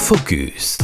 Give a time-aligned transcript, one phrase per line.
[0.00, 0.78] Focus.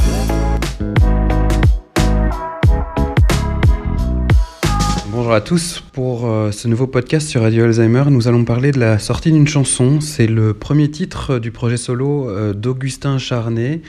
[5.11, 5.82] Bonjour à tous.
[5.92, 9.48] Pour euh, ce nouveau podcast sur Radio Alzheimer, nous allons parler de la sortie d'une
[9.48, 10.00] chanson.
[10.00, 13.80] C'est le premier titre du projet solo euh, d'Augustin Charnet.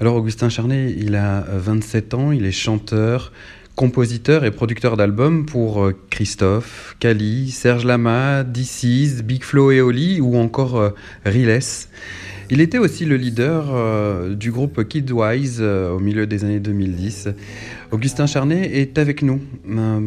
[0.00, 3.30] Alors Augustin Charnet, il a 27 ans, il est chanteur,
[3.82, 10.20] compositeur et producteur d'albums pour euh, Christophe, Kali, Serge Lama, DC's, Big Flo et Oli
[10.20, 10.90] ou encore euh,
[11.24, 11.58] Riles.
[12.48, 17.30] Il était aussi le leader euh, du groupe Kidwise au milieu des années 2010.
[17.90, 19.40] Augustin Charnet est avec nous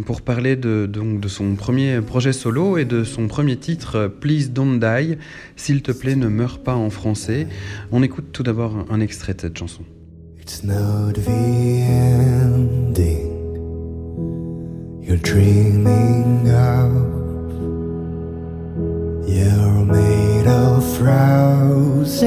[0.06, 4.52] pour parler de, donc, de son premier projet solo et de son premier titre Please
[4.52, 5.18] Don't Die,
[5.58, 7.46] S'il te plaît ne meurs pas en français.
[7.92, 9.84] On écoute tout d'abord un extrait de cette chanson.
[10.42, 13.35] It's not the ending
[15.08, 16.92] you're dreaming of.
[19.30, 22.26] You're made of roses,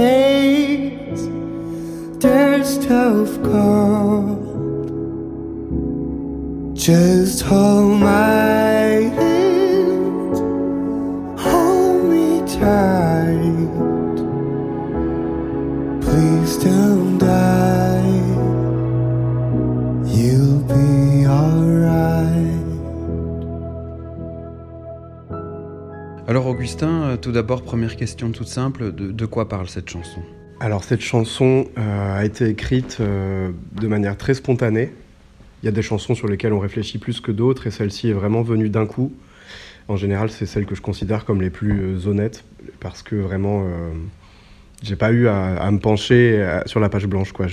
[2.19, 4.87] dust of gold.
[6.77, 8.58] Just hold my
[26.59, 30.21] Augustin, euh, tout d'abord, première question toute simple, de, quoi parle cette chanson?
[30.59, 34.91] Alors cette chanson euh, a été écrite euh, de manière très spontanée.
[35.63, 38.13] Il y a des chansons sur lesquelles on réfléchit plus que d'autres et celle-ci est
[38.13, 39.13] vraiment venue d'un coup.
[39.87, 42.43] En général, c'est celle que je considère comme les plus honnêtes
[42.81, 43.93] parce que vraiment, euh,
[44.83, 47.31] j'ai pas eu à, me pencher sur la page blanche.
[47.31, 47.47] Quoi.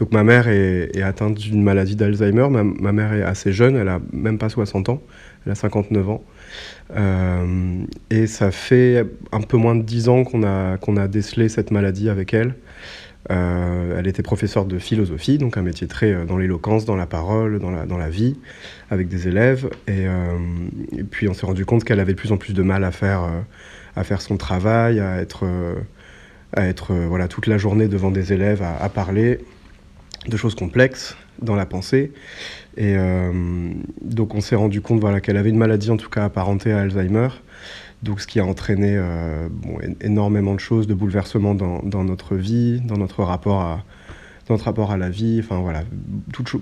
[0.00, 2.48] Donc ma mère est, est atteinte d'une maladie d'Alzheimer.
[2.50, 5.00] Ma, ma mère est assez jeune, elle a même pas 60 ans,
[5.44, 6.24] elle a 59 ans.
[6.94, 11.48] Euh, et ça fait un peu moins de 10 ans qu'on a, qu'on a décelé
[11.48, 12.54] cette maladie avec elle.
[13.30, 17.06] Euh, elle était professeure de philosophie, donc un métier très euh, dans l'éloquence, dans la
[17.06, 18.38] parole, dans la, dans la vie,
[18.90, 19.68] avec des élèves.
[19.88, 20.06] Et,
[21.10, 23.28] puis on s'est rendu compte qu'elle avait de plus en plus de mal à faire,
[23.96, 25.44] à faire son travail, à être,
[26.52, 29.40] à être voilà, toute la journée devant des élèves, à parler
[30.26, 32.12] de choses complexes dans la pensée.
[32.76, 33.32] Et euh,
[34.02, 36.80] donc on s'est rendu compte voilà, qu'elle avait une maladie en tout cas apparentée à
[36.80, 37.28] Alzheimer.
[38.02, 39.48] Donc ce qui a entraîné euh,
[40.00, 43.84] énormément de choses, de bouleversements dans, dans notre vie, dans notre rapport à,
[44.50, 45.40] notre rapport à la vie.
[45.42, 45.82] Enfin voilà,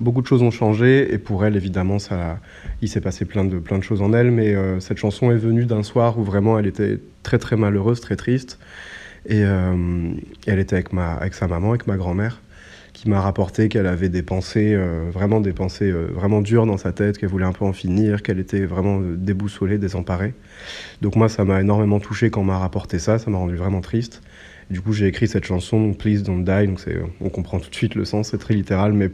[0.00, 2.38] beaucoup de choses ont changé et pour elle évidemment ça,
[2.82, 4.30] il s'est passé plein de, plein de choses en elle.
[4.30, 8.00] Mais euh, cette chanson est venue d'un soir où vraiment elle était très très malheureuse,
[8.00, 8.58] très triste.
[9.26, 12.42] Et elle était avec, ma, avec sa maman, avec ma grand-mère
[13.06, 16.92] m'a rapporté qu'elle avait des pensées, euh, vraiment des pensées euh, vraiment dures dans sa
[16.92, 20.34] tête, qu'elle voulait un peu en finir, qu'elle était vraiment euh, déboussolée, désemparée.
[21.02, 23.80] Donc moi, ça m'a énormément touché quand on m'a rapporté ça, ça m'a rendu vraiment
[23.80, 24.22] triste.
[24.70, 26.80] Du coup, j'ai écrit cette chanson, Please Don't Die, donc
[27.20, 29.10] on comprend tout de suite le sens, c'est très littéral, mais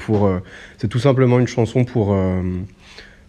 [0.78, 2.16] c'est tout simplement une chanson pour,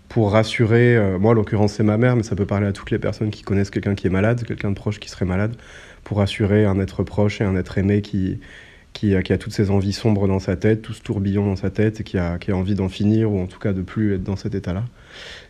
[0.07, 2.99] pour rassurer, moi en l'occurrence c'est ma mère, mais ça peut parler à toutes les
[2.99, 5.55] personnes qui connaissent quelqu'un qui est malade, quelqu'un de proche qui serait malade,
[6.03, 8.39] pour rassurer un être proche et un être aimé qui,
[8.93, 11.55] qui, a- qui a toutes ces envies sombres dans sa tête, tout ce tourbillon dans
[11.55, 13.81] sa tête et qui a, qui a envie d'en finir ou en tout cas de
[13.81, 14.83] plus être dans cet état-là.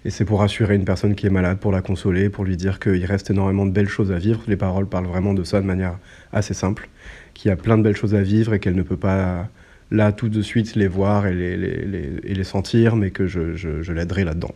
[0.05, 2.79] Et c'est pour rassurer une personne qui est malade, pour la consoler, pour lui dire
[2.79, 4.41] qu'il reste énormément de belles choses à vivre.
[4.47, 5.97] Les paroles parlent vraiment de ça de manière
[6.33, 6.89] assez simple,
[7.33, 9.49] qu'il y a plein de belles choses à vivre et qu'elle ne peut pas
[9.91, 13.27] là tout de suite les voir et les, les, les- et les sentir, mais que
[13.27, 14.55] je, je, je l'aiderai là-dedans.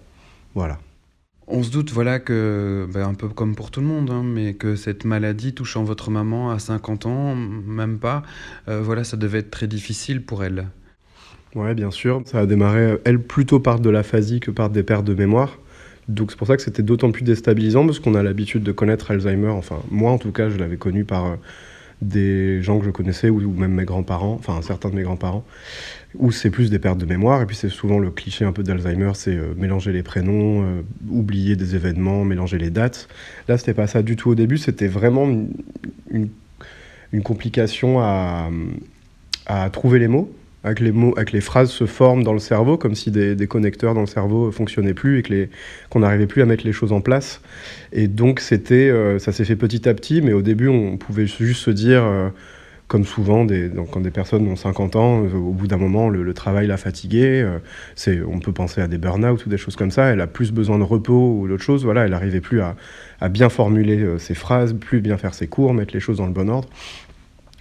[0.55, 0.79] Voilà.
[1.47, 4.55] On se doute, voilà, que, ben, un peu comme pour tout le monde, hein, mais
[4.55, 8.23] que cette maladie touchant votre maman à 50 ans, même pas,
[8.67, 10.67] euh, voilà, ça devait être très difficile pour elle.
[11.53, 12.23] Ouais, bien sûr.
[12.25, 15.59] Ça a démarré, euh, elle, plutôt par de l'aphasie que par des pertes de mémoire.
[16.07, 19.11] Donc c'est pour ça que c'était d'autant plus déstabilisant, parce qu'on a l'habitude de connaître
[19.11, 19.49] Alzheimer.
[19.49, 21.35] Enfin, moi en tout cas, je l'avais connu par euh,
[22.01, 25.45] des gens que je connaissais, ou même mes grands-parents, enfin certains de mes grands-parents,
[26.19, 27.41] où c'est plus des pertes de mémoire.
[27.41, 30.81] Et puis c'est souvent le cliché un peu d'Alzheimer, c'est euh, mélanger les prénoms, euh,
[31.09, 33.07] oublier des événements, mélanger les dates.
[33.47, 35.25] Là, c'était pas ça du tout au début, c'était vraiment
[36.09, 36.29] une,
[37.11, 38.49] une, complication à,
[39.45, 40.31] à trouver les mots
[40.65, 43.45] avec les mots, avec les phrases se forment dans le cerveau, comme si des, des
[43.45, 45.47] connecteurs dans le cerveau fonctionnaient plus et que
[45.91, 47.39] qu'on n'arrivait plus à mettre les choses en place.
[47.93, 51.27] Et donc c'était, euh, ça s'est fait petit à petit, mais au début on pouvait
[51.27, 52.03] juste se dire,
[52.87, 53.47] comme souvent,
[53.91, 57.41] quand des personnes ont 50 ans, euh, au bout d'un moment le, travail l'a fatiguée,
[57.41, 60.05] euh, on peut penser à des burn-out ou des choses comme ça.
[60.05, 61.83] Elle a plus besoin de repos ou d'autres choses.
[61.83, 62.75] Voilà, elle n'arrivait plus à,
[63.19, 66.27] à bien formuler euh, ses phrases, plus bien faire ses cours, mettre les choses dans
[66.27, 66.69] le bon ordre.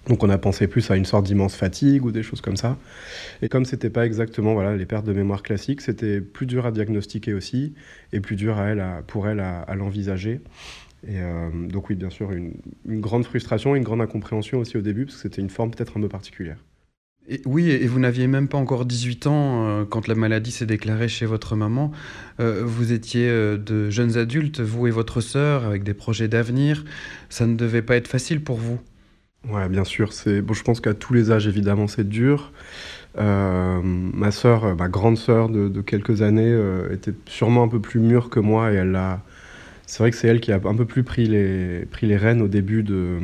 [0.09, 2.79] Donc on a pensé plus à une sorte d'immense fatigue ou des choses comme ça.
[3.43, 6.73] Et comme c'était pas exactement voilà les pertes de mémoire classiques, c'était plus dur à
[6.73, 7.75] diagnostiquer aussi
[8.13, 10.41] et plus dur à elle pour elle à, l'envisager.
[11.07, 12.55] Et euh, donc oui, bien sûr, une,
[12.87, 16.01] grande frustration, une grande incompréhension aussi au début parce que c'était une forme peut-être un
[16.01, 16.57] peu particulière.
[17.47, 21.09] Oui, et vous n'aviez même pas encore 18 ans euh, quand la maladie s'est déclarée
[21.09, 21.91] chez votre maman.
[22.39, 26.85] Euh, vous étiez de jeunes adultes, vous et votre sœur, avec des projets d'avenir.
[27.31, 28.79] Ça ne devait pas être facile pour vous.
[29.51, 30.13] Ouais, bien sûr.
[30.13, 32.53] C'est bon, je pense qu'à tous les âges, évidemment, c'est dur.
[33.17, 36.59] ma sœur, ma grande sœur de, quelques années,
[36.91, 39.21] était sûrement un peu plus mûre que moi et elle a.
[39.87, 42.41] C'est vrai que c'est elle qui a un peu plus pris les, pris les rênes
[42.41, 43.19] au début de,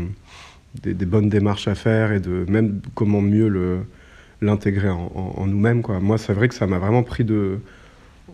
[0.82, 3.80] des, bonnes démarches à faire et de même comment mieux le,
[4.40, 5.82] l'intégrer en, nous-mêmes.
[6.00, 7.58] Moi, c'est vrai que ça m'a vraiment pris de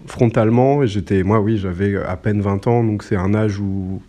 [0.06, 0.84] frontalement.
[0.86, 4.02] J'étais, moi, oui, j'avais à peine 20 ans, donc c'est un âge où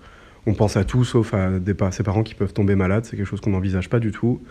[0.47, 3.05] on pense à tout sauf à des, ses parents qui peuvent tomber malades.
[3.05, 4.41] C'est quelque chose qu'on n'envisage pas du tout.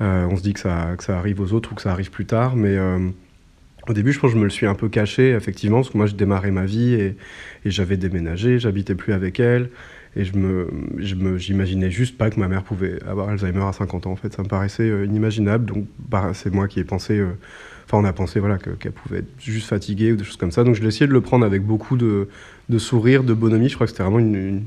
[0.00, 2.56] Euh, on se dit que ça, arrive aux autres ou que ça arrive plus tard,
[2.56, 3.08] mais euh,
[3.88, 5.96] au début, je pense que je me le suis un peu caché, effectivement, parce que
[5.96, 7.16] moi, je démarrais ma vie et,
[7.64, 9.70] j'avais déménagé, j'habitais plus avec elle.
[10.16, 10.68] Et je me,
[11.38, 14.12] j'imaginais juste pas que ma mère pouvait avoir Alzheimer à 50 ans.
[14.12, 15.66] En fait, ça me paraissait euh, inimaginable.
[15.66, 17.22] Donc, bah, c'est moi qui ai pensé.
[17.84, 20.50] Enfin, on a pensé voilà que, qu'elle pouvait être juste fatiguée ou des choses comme
[20.50, 20.64] ça.
[20.64, 22.28] Donc, je l'ai essayé de le prendre avec beaucoup de,
[22.68, 23.68] de sourire, de bonhomie.
[23.68, 24.62] Je crois que c'était vraiment une,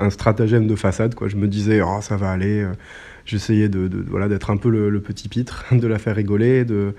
[0.00, 1.14] un stratagème de façade.
[1.14, 1.28] Quoi.
[1.28, 2.66] Je me disais, oh, ça va aller.
[3.26, 6.94] J'essayais de, voilà, d'être un peu le, petit pitre, de la faire rigoler, de,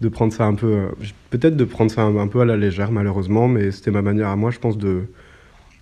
[0.00, 0.72] de prendre ça un peu.
[0.72, 0.88] Euh,
[1.30, 4.36] peut-être de prendre ça un, peu à la légère, malheureusement, mais c'était ma manière à
[4.36, 5.04] moi, je pense, de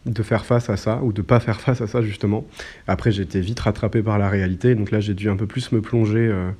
[0.06, 2.46] de faire face à ça ou de pas faire face à ça justement.
[2.86, 5.70] Après j'ai été vite rattrapé par la réalité, donc là j'ai dû un peu plus
[5.72, 6.50] me plonger euh,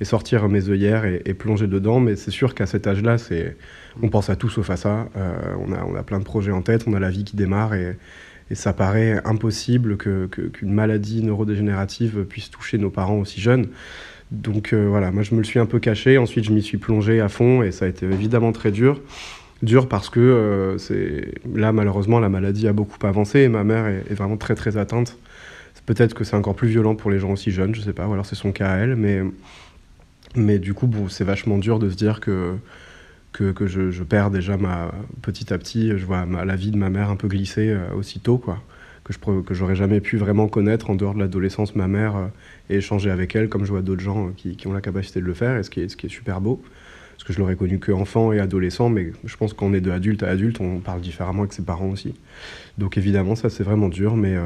[0.00, 3.56] et sortir mes œillères et, plonger dedans, mais c'est sûr qu'à cet âge-là, c'est
[4.02, 5.08] on pense à tout sauf à ça.
[5.16, 7.36] Euh, on, a, on a plein de projets en tête, on a la vie qui
[7.36, 7.96] démarre et,
[8.50, 13.66] et ça paraît impossible que, que, qu'une maladie neurodégénérative puisse toucher nos parents aussi jeunes.
[14.30, 16.78] Donc euh, voilà, moi je me le suis un peu caché, ensuite je m'y suis
[16.78, 19.00] plongé à fond et ça a été évidemment très dur
[19.62, 21.22] dur parce que euh,
[21.54, 25.16] là malheureusement la maladie a beaucoup avancé et ma mère est, vraiment très très atteinte.
[25.86, 28.12] Peut-être que c'est encore plus violent pour les gens aussi jeunes, je sais pas, ou
[28.12, 29.22] alors c'est son cas à elle, mais
[30.34, 32.54] mais du coup c'est vachement dur de se dire que
[33.36, 34.92] que, je, perds déjà ma
[35.22, 38.38] petit à petit, je vois la vie de ma mère un peu glisser euh, aussitôt
[38.38, 38.62] quoi,
[39.04, 42.26] que je que j'aurais jamais pu vraiment connaître en dehors de l'adolescence ma mère euh,
[42.70, 45.20] et échanger avec elle comme je vois d'autres gens euh, qui, qui, ont la capacité
[45.20, 46.62] de le faire et ce qui est, super beau
[47.12, 50.22] parce que je l'aurais connu qu'enfant et adolescent, mais je pense qu'on est de adulte
[50.22, 52.14] à adulte, on parle différemment avec ses parents aussi.
[52.76, 54.36] Donc évidemment, ça c'est vraiment dur, mais,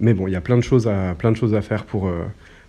[0.00, 2.10] mais bon, il y a plein de choses à, plein de choses à faire pour,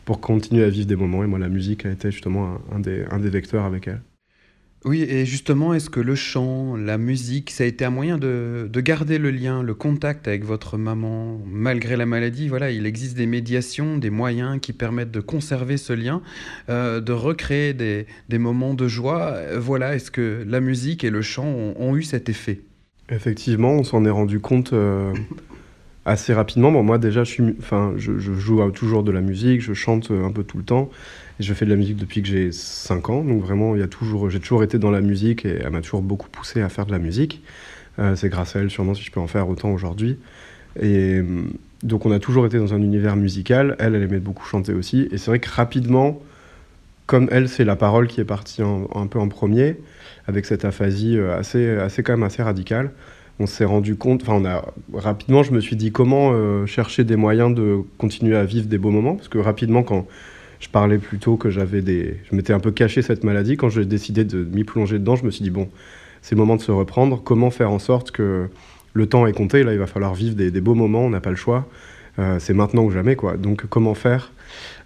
[0.03, 3.05] pour continuer à vivre des moments, et moi la musique a été justement un, des,
[3.11, 4.01] un des vecteurs avec elle.
[4.85, 8.69] Oui, et justement, est-ce que le chant, la musique, ça a été un moyen de,
[8.71, 11.41] de, garder le lien, le contact avec votre maman?
[11.47, 15.91] Malgré la maladie Voilà, il existe des médiations, des moyens qui permettent de conserver ce
[15.93, 16.21] lien,
[16.69, 19.35] euh, de recréer des, des, moments de joie.
[19.57, 22.61] Voilà, est-ce que la musique et le chant ont, ont eu cet effet?
[23.09, 25.13] Effectivement, on s'en est rendu compte euh,
[26.05, 26.71] assez rapidement.
[26.71, 27.53] Bon, moi, déjà, je,
[27.97, 30.89] joue toujours de la musique, je chante un peu tout le temps.
[31.39, 33.87] Je fais de la musique depuis que j'ai 5 ans, donc vraiment, il y a
[33.87, 36.85] toujours, j'ai toujours été dans la musique et elle m'a toujours beaucoup poussé à faire
[36.85, 37.41] de la musique.
[37.99, 40.17] Euh, c'est grâce à elle, sûrement, si je peux en faire autant aujourd'hui.
[40.81, 41.21] Et
[41.83, 43.75] donc, on a toujours été dans un univers musical.
[43.79, 45.07] Elle, elle aimait beaucoup chanter aussi.
[45.11, 46.21] Et c'est vrai que rapidement,
[47.05, 49.77] comme elle, c'est la parole qui est partie un peu en premier,
[50.27, 52.91] avec cette aphasie assez, assez quand même assez radicale,
[53.39, 57.03] on s'est rendu compte, enfin, on a rapidement, je me suis dit comment euh, chercher
[57.03, 60.07] des moyens de continuer à vivre des beaux moments, parce que rapidement, quand
[60.59, 62.19] je parlais plutôt que j'avais des.
[62.29, 63.57] Je m'étais un peu caché cette maladie.
[63.57, 65.69] Quand j'ai décidé de m'y plonger dedans, je me suis dit, bon,
[66.21, 67.21] c'est le moment de se reprendre.
[67.23, 68.47] Comment faire en sorte que
[68.93, 69.63] le temps est compté?
[69.63, 71.67] Là, il va falloir vivre des, beaux moments, on n'a pas le choix.
[72.17, 73.37] Euh, c'est maintenant ou jamais, quoi.
[73.37, 74.31] Donc, comment faire?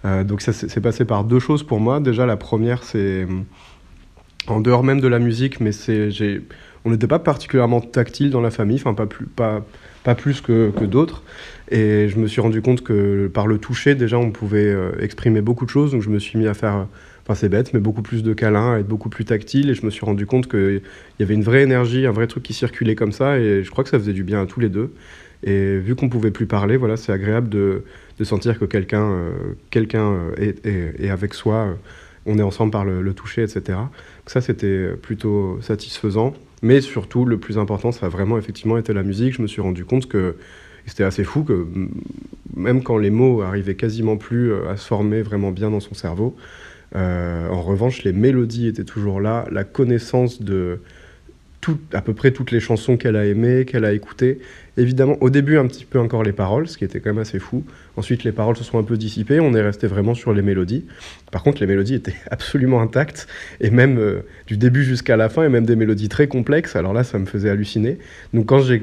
[0.05, 1.99] Euh, Donc, ça s'est passé par deux choses pour moi.
[1.99, 3.27] Déjà, la première, c'est.
[4.47, 6.09] En dehors même de la musique, mais c'est.
[6.85, 9.25] On n'était pas particulièrement tactile dans la famille, enfin, pas plus.
[9.25, 9.65] Pas,
[10.03, 11.23] pas plus que, que d'autres.
[11.69, 15.41] Et je me suis rendu compte que par le toucher, déjà, on pouvait euh, exprimer
[15.41, 15.91] beaucoup de choses.
[15.91, 16.87] Donc je me suis mis à faire,
[17.23, 19.69] enfin c'est bête, mais beaucoup plus de câlins, être beaucoup plus tactile.
[19.69, 20.81] Et je me suis rendu compte qu'il
[21.19, 23.37] y avait une vraie énergie, un vrai truc qui circulait comme ça.
[23.39, 24.93] Et je crois que ça faisait du bien à tous les deux.
[25.43, 27.83] Et vu qu'on pouvait plus parler, voilà, c'est agréable de,
[28.17, 29.31] de, sentir que quelqu'un euh,
[29.69, 31.55] quelqu'un euh, est, est, avec soi.
[31.55, 31.73] Euh,
[32.25, 33.61] on est ensemble par le, le toucher, etc.
[33.69, 36.33] Donc ça, c'était plutôt satisfaisant.
[36.61, 39.33] Mais surtout, le plus important, ça a vraiment effectivement été la musique.
[39.33, 40.35] Je me suis rendu compte que
[40.85, 41.67] c'était assez fou que
[42.55, 46.35] même quand les mots arrivaient quasiment plus à se former vraiment bien dans son cerveau,
[46.95, 50.81] euh, en revanche, les mélodies étaient toujours là, la connaissance de
[51.93, 54.39] à peu près toutes les chansons qu'elle a aimées, qu'elle a écoutées.
[54.77, 57.39] Évidemment, au début, un petit peu encore les paroles, ce qui était quand même assez
[57.39, 57.63] fou.
[57.97, 60.85] Ensuite, les paroles se sont un peu dissipées, on est resté vraiment sur les mélodies.
[61.31, 63.27] Par contre, les mélodies étaient absolument intactes,
[63.59, 66.75] et même euh, du début jusqu'à la fin, et même des mélodies très complexes.
[66.75, 67.97] Alors là, ça me faisait halluciner.
[68.33, 68.81] Donc quand j'ai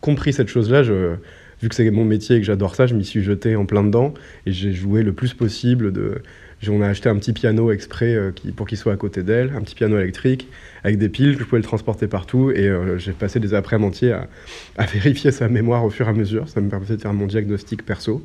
[0.00, 1.14] compris cette chose-là, je,
[1.62, 3.84] vu que c'est mon métier et que j'adore ça, je m'y suis jeté en plein
[3.84, 4.12] dedans,
[4.46, 6.22] et j'ai joué le plus possible de
[6.68, 9.62] On a acheté un petit piano exprès euh, pour qu'il soit à côté d'elle, un
[9.62, 10.48] petit piano électrique
[10.84, 12.52] avec des piles que je pouvais le transporter partout.
[12.52, 14.28] Et euh, j'ai passé des après-midi entiers à,
[14.76, 16.48] à, vérifier sa mémoire au fur et à mesure.
[16.48, 18.24] Ça me permettait de faire mon diagnostic perso.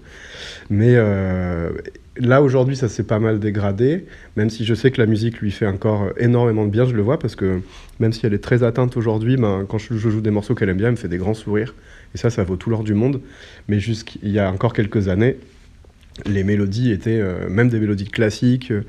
[0.70, 1.72] Mais euh,
[2.18, 4.06] là, aujourd'hui, ça s'est pas mal dégradé.
[4.36, 7.02] Même si je sais que la musique lui fait encore énormément de bien, je le
[7.02, 7.62] vois parce que
[8.00, 10.70] même si elle est très atteinte aujourd'hui, ben, quand je, je joue des morceaux qu'elle
[10.70, 11.74] aime bien, elle me fait des grands sourires.
[12.14, 13.20] Et ça, ça vaut tout l'or du monde.
[13.68, 15.38] Mais jusqu'il y a encore quelques années,
[16.26, 18.84] les mélodies étaient euh, même des mélodies classiques euh,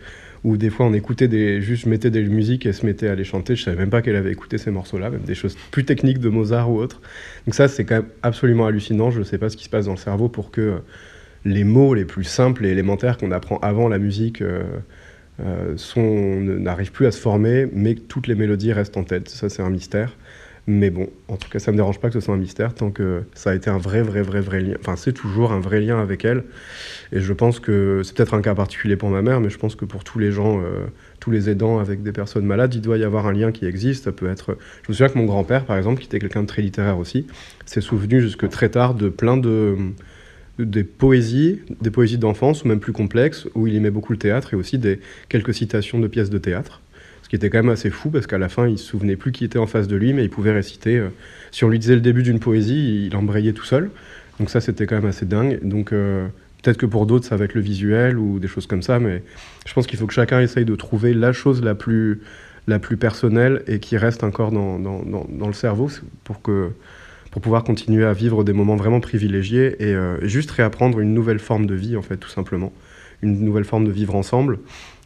[0.45, 3.15] où des fois on écoutait des juste je mettais des musiques et se mettait à
[3.15, 3.57] les chanter.
[3.57, 6.21] Je savais même pas qu'elle avait écouté ces morceaux là même des choses plus techniques
[6.21, 7.01] de Mozart ou autre
[7.47, 9.11] donc ça c'est quand même absolument hallucinant.
[9.11, 10.79] Je ne sais pas ce qui se passe dans le cerveau pour que euh,
[11.45, 14.63] les mots les plus simples et élémentaires qu'on apprend avant la musique euh,
[15.97, 19.29] n'arrivent plus à se former mais toutes les mélodies restent en tête.
[19.29, 20.17] Ça c'est un mystère
[20.71, 22.91] mais bon, en tout cas, ça me dérange pas que ce soit un mystère tant
[22.91, 24.75] que ça a été un vrai, vrai, vrai, vrai lien.
[24.79, 26.45] Enfin, c'est toujours un vrai lien avec elle.
[27.11, 29.77] Et je pense que c'est peut-être un cas particulier pour ma mère, mais je pense
[29.77, 30.85] que pour tous les gens, euh,
[31.21, 34.05] tous les aidants avec des personnes malades, il doit y avoir un lien qui existe.
[34.05, 34.59] Ça peut être.
[34.83, 37.27] Je me souviens que mon grand-père, par exemple, qui était quelqu'un de très littéraire aussi,
[37.65, 39.75] s'est souvenu jusque très tard de plein de
[40.59, 44.53] des poésies, des poésies d'enfance ou même plus complexes, où il aimait beaucoup le théâtre
[44.53, 46.83] et aussi des quelques citations de pièces de théâtre.
[47.29, 49.45] Qui était quand même assez fou parce qu'à la fin, il se souvenait plus qui
[49.45, 50.97] était en face de lui, mais il pouvait réciter.
[50.97, 51.09] Euh,
[51.51, 53.91] si on lui disait le début d'une poésie, il embrayait tout seul.
[54.39, 55.59] Donc ça, c'était quand même assez dingue.
[55.63, 56.27] Donc euh,
[56.63, 59.23] peut-être que pour d'autres, ça va être le visuel ou des choses comme ça, mais
[59.67, 62.21] je pense qu'il faut que chacun essaye de trouver la chose la plus,
[62.67, 65.91] la plus personnelle et qui reste encore dans, dans, dans, le cerveau
[66.25, 66.71] pour, que,
[67.31, 71.39] pour pouvoir continuer à vivre des moments vraiment privilégiés euh, et juste réapprendre une nouvelle
[71.41, 72.73] forme de vie, en fait, tout simplement.
[73.21, 74.61] Une nouvelle forme de vivre ensemble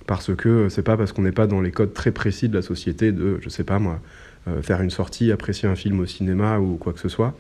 [0.06, 2.62] parce que c'est pas parce qu'on n'est pas dans les codes très précis de la
[2.62, 4.00] société de, je sais pas moi,
[4.49, 7.35] euh, faire une sortie, apprécier un film au cinéma ou quoi que ce soit.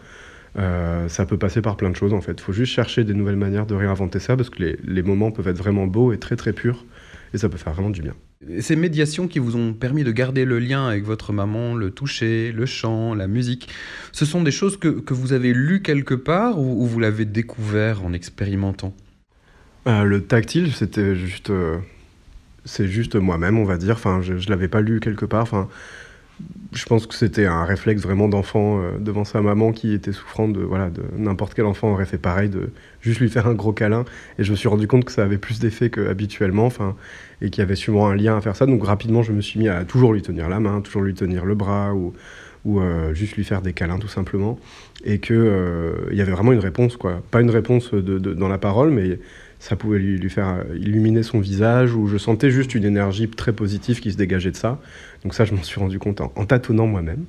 [0.58, 2.32] Euh, ça peut passer par plein de choses en fait.
[2.32, 5.30] Il faut juste chercher des nouvelles manières de réinventer ça parce que les, les, moments
[5.30, 6.84] peuvent être vraiment beaux et très très purs
[7.32, 8.14] et ça peut faire vraiment du bien.
[8.60, 12.52] Ces médiations qui vous ont permis de garder le lien avec votre maman, le toucher,
[12.52, 13.68] le chant, la musique,
[14.10, 17.24] ce sont des choses que, que vous avez lues quelque part ou, ou vous l'avez
[17.24, 18.94] découvert en expérimentant?
[19.86, 21.50] Euh, Le tactile, c'était juste
[22.64, 23.94] c'est juste moi-même, on va dire.
[23.94, 25.42] Enfin, je ne l'avais pas lu quelque part.
[25.42, 25.68] Enfin,
[26.72, 30.52] je pense que c'était un réflexe vraiment d'enfant euh, devant sa maman qui était souffrante
[30.54, 33.72] de voilà de n'importe quel enfant aurait fait pareil de juste lui faire un gros
[33.72, 34.04] câlin
[34.38, 36.96] et je me suis rendu compte que ça avait plus d'effet qu'habituellement enfin
[37.42, 39.60] et qu'il y avait sûrement un lien à faire ça donc rapidement je me suis
[39.60, 42.14] mis à toujours lui tenir la main toujours lui tenir le bras ou
[42.64, 44.58] ou euh, juste lui faire des câlins tout simplement
[45.04, 48.48] et que euh, il y avait vraiment une réponse quoi pas une réponse de, dans
[48.48, 49.18] la parole mais
[49.62, 53.52] ça pouvait lui, faire euh, illuminer son visage, ou je sentais juste une énergie très
[53.52, 54.80] positive qui se dégageait de ça.
[55.22, 57.26] Donc ça, je m'en suis rendu compte en, tâtonnant moi-même.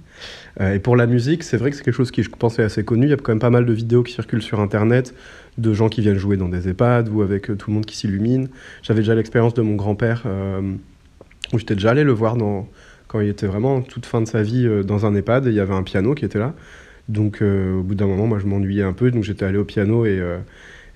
[0.60, 2.84] Euh, et pour la musique, c'est vrai que c'est quelque chose qui, je pensais, assez
[2.84, 3.06] connu.
[3.06, 5.14] Il y a quand même pas mal de vidéos qui circulent sur Internet
[5.60, 7.96] de gens qui viennent jouer dans des EHPAD ou avec euh, tout le monde qui
[7.96, 8.48] s'illumine.
[8.82, 10.26] J'avais déjà l'expérience de mon grand-père,
[11.54, 12.36] où j'étais déjà allé le voir
[13.10, 15.60] quand il était vraiment toute fin de sa vie dans un EHPAD, et il y
[15.60, 16.56] avait un piano qui était là.
[17.10, 20.08] Donc au bout d'un moment, moi, je m'ennuyais un peu, donc j'étais allé au piano
[20.08, 20.20] et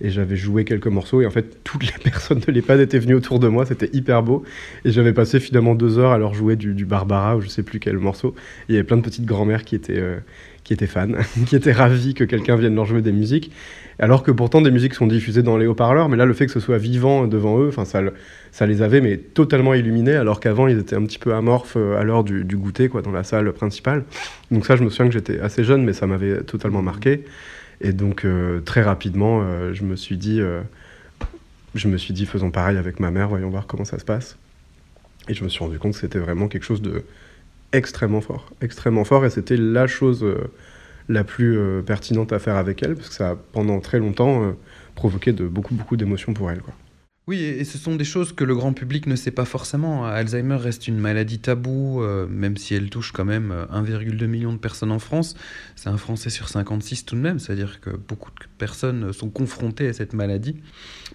[0.01, 3.15] et j'avais joué quelques morceaux et en fait toutes les personnes de l'EHPAD étaient venues
[3.15, 4.43] autour de moi, c'était hyper beau
[4.85, 7.79] et j'avais passé finalement deux heures à leur jouer du, Barbara ou je sais plus
[7.79, 8.35] quel morceau.
[8.69, 10.17] Il y avait plein de petites grand-mères qui étaient euh,
[10.63, 11.07] qui étaient fans,
[11.47, 13.51] qui étaient ravies que quelqu'un vienne leur jouer des musiques,
[13.99, 16.51] alors que pourtant des musiques sont diffusées dans les haut-parleurs, mais là le fait que
[16.51, 18.01] ce soit vivant devant eux, enfin ça,
[18.51, 22.03] ça les avait mais totalement illuminés, alors qu'avant ils étaient un petit peu amorphes à
[22.03, 24.03] l'heure du, du goûter quoi dans la salle principale.
[24.51, 27.23] Donc ça je me souviens que j'étais assez jeune, mais ça m'avait totalement marqué.
[27.81, 30.61] Et donc euh, très rapidement, euh, je me suis dit, euh,
[31.75, 34.37] je me suis dit, faisons pareil avec ma mère, voyons voir comment ça se passe.
[35.29, 37.03] Et je me suis rendu compte que c'était vraiment quelque chose de
[37.73, 40.25] extrêmement fort, extrêmement fort, et c'était la chose
[41.09, 44.55] la plus pertinente à faire avec elle, parce que ça a pendant très longtemps
[44.95, 46.73] provoqué de beaucoup beaucoup d'émotions pour elle, quoi.
[47.29, 50.05] Oui, et ce sont des choses que le grand public ne sait pas forcément.
[50.05, 54.57] Alzheimer reste une maladie taboue, euh, même si elle touche quand même 1,2 million de
[54.57, 55.35] personnes en France.
[55.75, 59.89] C'est un Français sur 56 tout de même, c'est-à-dire que beaucoup de personnes sont confrontées
[59.89, 60.55] à cette maladie.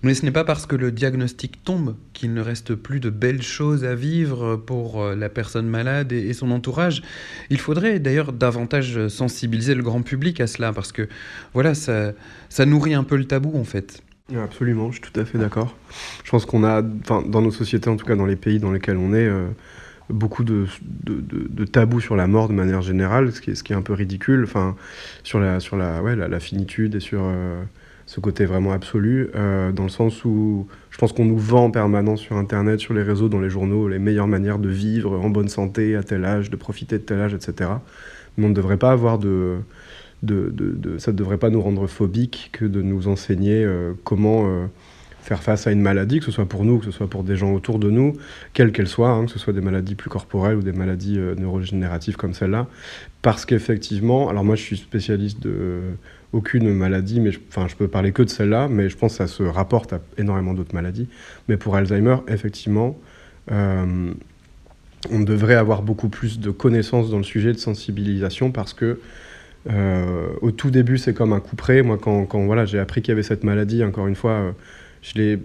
[0.02, 3.40] Mais ce n'est pas parce que le diagnostic tombe qu'il ne reste plus de belles
[3.40, 7.02] choses à vivre pour la personne malade et, son entourage.
[7.48, 11.08] Il faudrait d'ailleurs davantage sensibiliser le grand public à cela, parce que
[11.54, 14.02] voilà, ça nourrit un peu le tabou en fait.
[14.36, 15.76] Absolument, je suis tout à fait d'accord.
[16.24, 18.96] Je pense qu'on a, dans nos sociétés, en tout cas dans les pays dans lesquels
[18.96, 19.48] on est, euh,
[20.10, 20.66] beaucoup de,
[21.70, 24.46] tabous sur la mort de manière générale, ce qui est, un peu ridicule,
[25.22, 27.62] sur, la finitude et sur euh,
[28.06, 31.70] ce côté vraiment absolu, euh, dans le sens où je pense qu'on nous vend en
[31.70, 35.30] permanence sur Internet, sur les réseaux, dans les journaux, les meilleures manières de vivre en
[35.30, 37.70] bonne santé, à tel âge, de profiter de tel âge, etc.
[38.36, 39.58] Mais on ne devrait pas avoir de
[40.26, 44.66] ça ne devrait pas nous rendre phobiques que de nous enseigner euh, comment, euh,
[45.22, 47.36] faire face à une maladie, que ce soit pour nous, que ce soit pour des
[47.36, 48.14] gens autour de nous,
[48.52, 51.34] quelle qu'elle soit, hein, que ce soit des maladies plus corporelles ou des maladies euh,
[51.36, 52.66] neurodégénératives comme celle-là.
[53.22, 55.80] Parce qu'effectivement, alors moi je suis spécialiste de
[56.32, 59.18] aucune maladie, mais je, enfin, je peux parler que de celle-là, mais je pense que
[59.18, 61.08] ça se rapporte à énormément d'autres maladies.
[61.48, 62.98] Mais pour Alzheimer, effectivement,
[63.50, 64.12] euh,
[65.10, 68.98] on devrait avoir beaucoup plus de connaissances dans le sujet de sensibilisation parce que
[69.70, 71.82] euh, au tout début, c'est comme un coup près.
[71.82, 74.52] Moi, quand, quand voilà, j'ai appris qu'il y avait cette maladie, encore une fois, euh,
[75.02, 75.38] je l'ai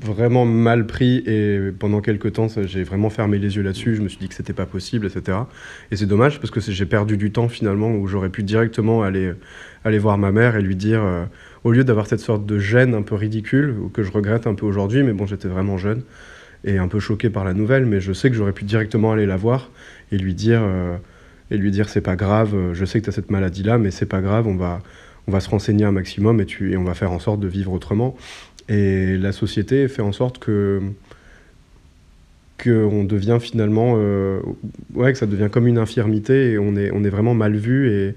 [0.00, 3.96] vraiment mal pris et pendant quelques temps, j'ai vraiment fermé les yeux là-dessus.
[3.96, 5.38] Je me suis dit que c'était pas possible, etc.
[5.90, 9.32] Et c'est dommage parce que j'ai perdu du temps finalement où j'aurais pu directement aller,
[9.84, 11.24] aller voir ma mère et lui dire, euh,
[11.64, 14.66] au lieu d'avoir cette sorte de gêne un peu ridicule que je regrette un peu
[14.66, 16.02] aujourd'hui, mais bon, j'étais vraiment jeune
[16.64, 19.26] et un peu choqué par la nouvelle, mais je sais que j'aurais pu directement aller
[19.26, 19.70] la voir
[20.10, 20.62] et lui dire,
[21.50, 23.90] et lui dire c'est pas grave, euh, je sais que tu as cette maladie-là, mais
[23.90, 24.80] c'est pas grave, on va,
[25.28, 27.48] on va se renseigner un maximum et, tu, et on va faire en sorte de
[27.48, 28.16] vivre autrement.
[28.68, 30.80] Et la société fait en sorte que
[32.62, 34.40] qu'on devient finalement euh,
[34.94, 37.90] ouais que ça devient comme une infirmité et on est on est vraiment mal vu
[37.90, 38.14] et,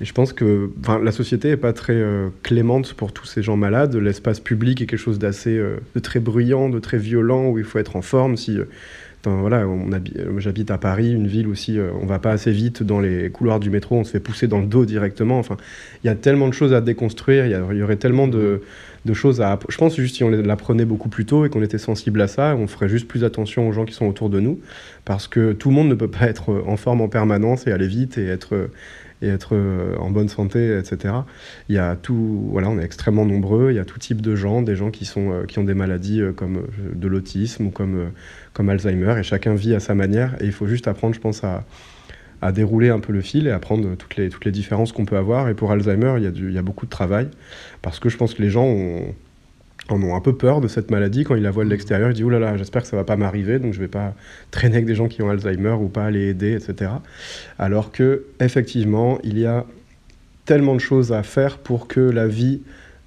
[0.00, 0.70] et je pense que
[1.02, 4.86] la société est pas très euh, clémente pour tous ces gens malades l'espace public est
[4.86, 8.36] quelque chose d'assez de très bruyant de très violent où il faut être en forme
[8.36, 8.58] si
[9.26, 9.66] Voilà,
[10.38, 13.60] j'habite à Paris, une ville aussi, euh, on va pas assez vite dans les couloirs
[13.60, 15.38] du métro, on se fait pousser dans le dos directement.
[15.38, 15.56] Enfin,
[16.02, 18.62] il y a tellement de choses à déconstruire, il y, aurait tellement de,
[19.04, 19.58] de choses à.
[19.68, 22.56] Je pense juste si on l'apprenait beaucoup plus tôt et qu'on était sensible à ça,
[22.56, 24.60] on ferait juste plus attention aux gens qui sont autour de nous,
[25.04, 27.88] parce que tout le monde ne peut pas être en forme en permanence et aller
[27.88, 28.70] vite et être euh,
[29.24, 31.14] et être euh, en bonne santé, etc.
[31.68, 33.70] Il y a tout, voilà, on est extrêmement nombreux.
[33.70, 35.74] Il y a tout type de gens, des gens qui sont euh, qui ont des
[35.74, 38.10] maladies euh, comme de l'autisme ou comme
[38.52, 40.36] comme Alzheimer, et chacun vit à sa manière.
[40.40, 41.64] Et il faut juste apprendre, je pense, à,
[42.42, 45.16] à dérouler un peu le fil et apprendre toutes les, toutes les différences qu'on peut
[45.16, 45.48] avoir.
[45.48, 47.28] Et pour Alzheimer, il y, il y a beaucoup de travail,
[47.82, 49.14] parce que je pense que les gens ont-
[49.88, 51.24] en ont un peu peur de cette maladie.
[51.24, 53.04] Quand ils la voient de l'extérieur, ils disent «Ouh là là, j'espère que ça va
[53.04, 54.14] pas m'arriver, donc je vais pas
[54.50, 56.90] traîner avec des gens qui ont Alzheimer ou pas les aider, etc.»
[57.58, 59.66] Alors que effectivement, il y a
[60.46, 62.60] tellement de choses à faire pour que la vie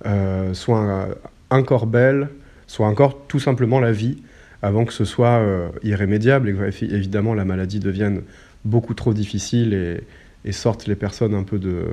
[0.06, 1.10] euh, soit
[1.50, 2.30] encore belle,
[2.68, 4.18] soit encore tout simplement la vie,
[4.62, 8.22] avant que ce soit euh, irrémédiable et que évi- évidemment la maladie devienne
[8.66, 10.02] beaucoup trop difficile et,
[10.46, 11.86] et sorte les personnes un peu de,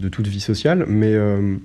[0.00, 0.84] de toute vie sociale.
[0.86, 1.56] Mais euh,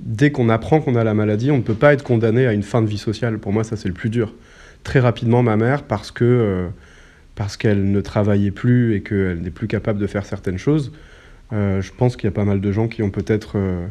[0.00, 2.62] dès qu'on apprend qu'on a la maladie, on ne peut pas être condamné à une
[2.62, 3.38] fin de vie sociale.
[3.38, 4.34] Pour moi, ça c'est le plus dur.
[4.82, 6.68] Très rapidement, ma mère, parce que euh,
[7.34, 10.92] parce qu'elle ne travaillait plus et qu'elle n'est plus capable de faire certaines choses,
[11.52, 13.86] euh, je pense qu'il y a pas mal de gens qui ont peut-être euh,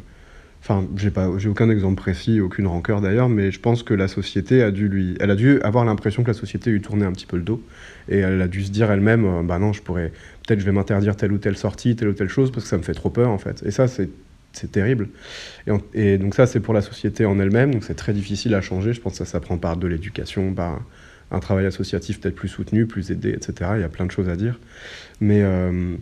[0.66, 4.08] Enfin, j'ai pas, j'ai aucun exemple précis, aucune rancœur d'ailleurs, mais je pense que la
[4.08, 7.12] société a dû lui, elle a dû avoir l'impression que la société lui tournait un
[7.12, 7.62] petit peu le dos,
[8.08, 10.14] et elle a dû se dire elle-même, bah non, je pourrais,
[10.48, 12.78] peut-être je vais m'interdire telle ou telle sortie, telle ou telle chose, parce que ça
[12.78, 13.62] me fait trop peur en fait.
[13.66, 14.10] Et ça, c'est,
[14.54, 15.10] c'est terrible.
[15.68, 18.56] Et, on- et donc ça, c'est pour la société en elle-même, donc c'est très difficile
[18.56, 18.94] à changer.
[18.94, 20.82] Je pense que ça s'apprend par de l'éducation, par
[21.32, 23.72] un, travail associatif peut-être plus soutenu, plus aidé, etc.
[23.76, 24.60] Il y a plein de choses à dire,
[25.22, 25.96] mais euh,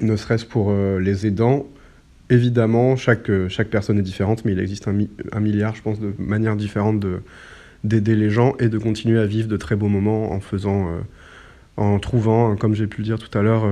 [0.00, 1.66] ne serait-ce pour euh, les aidants.
[2.30, 5.82] Évidemment, chaque, euh, chaque personne est différente, mais il existe un, mi- un milliard, je
[5.82, 7.20] pense, de manières différentes de,
[7.84, 10.88] d'aider les gens et de continuer à vivre de très beaux moments en faisant,
[11.76, 13.66] en trouvant, comme j'ai pu le dire tout à l'heure,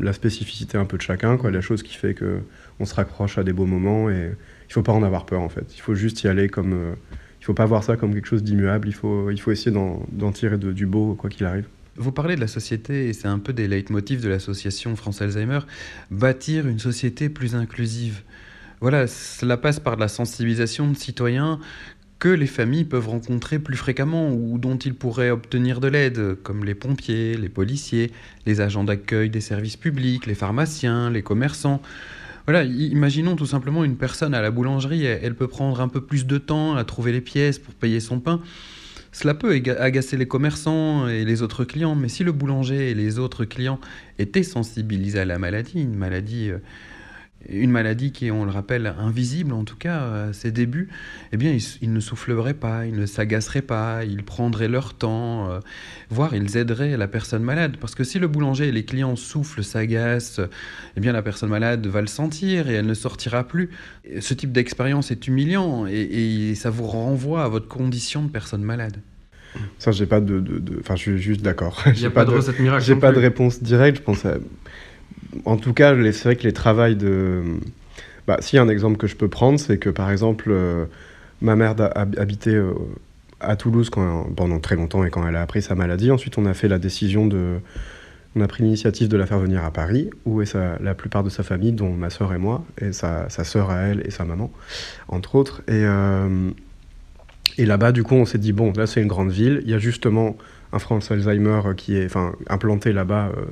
[0.00, 2.40] la spécificité un peu de chacun, quoi, la chose qui fait que
[2.80, 4.32] on se raccroche à des beaux moments et
[4.68, 5.66] il faut pas en avoir peur en fait.
[5.74, 6.94] Il faut juste y aller comme, euh,
[7.40, 8.88] il faut pas voir ça comme quelque chose d'immuable.
[8.88, 11.66] Il faut, il faut essayer d'en, tirer du beau quoi qu'il arrive.
[11.98, 15.60] Vous parlez de la société, et c'est un peu des leitmotifs de l'association France Alzheimer,
[16.10, 18.20] bâtir une société plus inclusive.
[18.82, 21.58] Voilà, cela passe par de la sensibilisation de citoyens
[22.18, 26.64] que les familles peuvent rencontrer plus fréquemment ou dont ils pourraient obtenir de l'aide, comme
[26.64, 28.10] les pompiers, les policiers,
[28.46, 31.80] les agents d'accueil des services publics, les pharmaciens, les commerçants.
[32.46, 36.26] Voilà, imaginons tout simplement une personne à la boulangerie, elle peut prendre un peu plus
[36.26, 38.40] de temps à trouver les pièces pour payer son pain.
[39.10, 43.18] Cela peut agacer les commerçants et les autres clients, mais si le boulanger et les
[43.18, 43.80] autres clients
[44.18, 46.58] étaient sensibilisés à la maladie, une maladie, euh,
[47.48, 50.88] une maladie qui est, on le rappelle, invisible en tout cas à ses débuts,
[51.32, 55.60] eh bien ils, ne souffleraient pas, ils ne s'agaceraient pas, ils prendraient leur temps, euh,
[56.10, 57.76] voire ils aideraient la personne malade.
[57.80, 60.40] Parce que si le boulanger et les clients soufflent, s'agacent,
[60.96, 63.70] eh bien la personne malade va le sentir et elle ne sortira plus.
[64.20, 68.62] Ce type d'expérience est humiliant et, et ça vous renvoie à votre condition de personne
[68.62, 68.96] malade.
[69.78, 71.82] Ça, j'ai pas de, de- de- enfin, je suis juste d'accord.
[71.86, 72.84] Il n'y J'ai a pas de recette miracle.
[72.84, 74.26] J'ai pas de réponse directe, je pense.
[74.26, 74.36] à-
[75.44, 77.42] En tout cas, c'est vrai que les travails de.
[78.26, 80.86] Bah, si un exemple que je peux prendre, c'est que par exemple, euh,
[81.40, 82.72] ma mère habitait euh,
[83.40, 86.10] à Toulouse pendant très longtemps et quand elle a appris sa maladie.
[86.10, 87.58] Ensuite, on a fait la décision de.
[88.34, 91.24] On a pris l'initiative de la faire venir à Paris, où est sa- la plupart
[91.24, 94.10] de sa famille, dont ma sœur et moi, et sa, sa sœur à elle et
[94.10, 94.52] sa maman,
[95.08, 95.62] entre autres.
[95.68, 96.50] Et, euh,
[97.58, 99.62] Et là-bas, du coup, on s'est dit, bon, là, c'est une grande ville.
[99.64, 100.36] Il y a justement
[100.76, 103.42] un France Alzheimer euh, qui est enfin, implanté là-bas euh,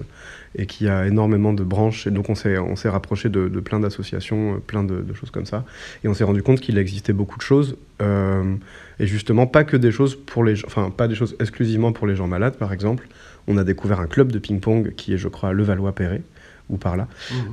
[0.56, 2.06] et qui a énormément de branches.
[2.06, 5.14] Et donc, on s'est, on s'est rapproché de, de plein d'associations, euh, plein de, de
[5.14, 5.64] choses comme ça.
[6.02, 7.76] Et on s'est rendu compte qu'il existait beaucoup de choses.
[8.02, 8.54] euh,
[8.98, 12.16] et justement, pas que des choses pour les enfin, pas des choses exclusivement pour les
[12.16, 13.08] gens malades, par exemple.
[13.46, 16.22] On a découvert un club de ping-pong qui est, je crois, à Levallois-Perret,
[16.70, 17.08] ou par là,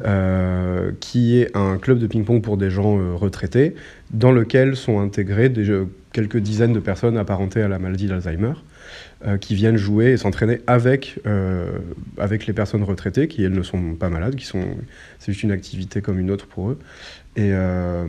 [0.06, 3.76] euh, qui est un club de ping-pong pour des gens euh, retraités,
[4.12, 8.54] dans lequel sont intégrés des, quelques dizaines de personnes apparentées à la maladie d'Alzheimer,
[9.26, 11.80] euh, qui viennent jouer et s'entraîner avec, euh,
[12.18, 14.66] avec les personnes retraitées, qui elles ne sont pas malades, qui sont,
[15.20, 16.80] c'est juste une activité comme une autre pour eux.
[17.36, 18.06] Et, euh,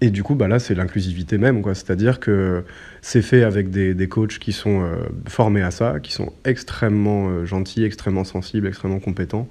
[0.00, 1.74] et du coup, bah là, c'est l'inclusivité même, quoi.
[1.74, 2.64] C'est-à-dire que
[3.00, 4.96] c'est fait avec des, des coachs qui sont euh,
[5.28, 9.48] formés à ça, qui sont extrêmement euh, gentils, extrêmement sensibles, extrêmement compétents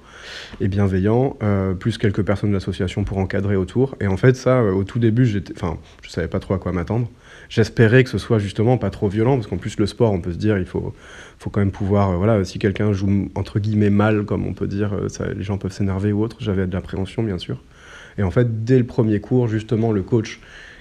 [0.60, 3.96] et bienveillants, euh, plus quelques personnes de l'association pour encadrer autour.
[4.00, 6.72] Et en fait, ça, au tout début, j'étais, enfin, je savais pas trop à quoi
[6.72, 7.10] m'attendre.
[7.48, 10.32] J'espérais que ce soit justement pas trop violent, parce qu'en plus, le sport, on peut
[10.32, 10.94] se dire, il faut,
[11.38, 14.92] faut quand même pouvoir, voilà, si quelqu'un joue entre guillemets mal, comme on peut dire,
[15.36, 16.36] les gens peuvent s'énerver ou autre.
[16.40, 17.60] J'avais de l'appréhension, bien sûr.
[18.18, 20.40] Et en fait, dès le premier cours, justement, le coach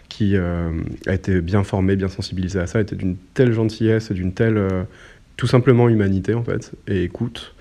[0.10, 0.70] qui euh,
[1.08, 4.58] a été bien formé, bien sensibilisé à ça, était d'une telle gentillesse et d'une telle,
[4.58, 4.84] euh,
[5.38, 7.56] tout simplement, humanité, en fait, et écoute.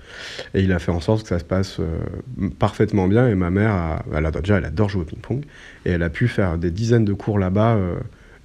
[0.53, 3.27] Et il a fait en sorte que ça se passe euh, parfaitement bien.
[3.27, 5.43] Et ma mère, a, elle adore, déjà, elle adore jouer au ping-pong.
[5.85, 7.79] Et elle a pu faire des dizaines de cours là-bas,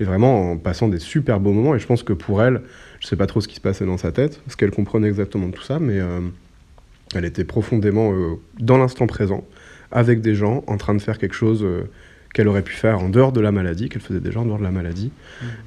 [0.01, 1.75] et vraiment en passant des super beaux moments.
[1.75, 2.63] Et je pense que pour elle,
[3.01, 5.51] je sais pas trop ce qui se passait dans sa tête, ce qu'elle comprenait exactement
[5.51, 5.99] tout ça, mais
[7.15, 8.15] elle était profondément
[8.59, 9.45] dans l'instant présent,
[9.91, 11.89] avec des gens, en train de faire quelque chose euh,
[12.35, 14.65] qu'elle aurait pu faire en dehors de la maladie, qu'elle faisait déjà en dehors de
[14.65, 15.11] la maladie.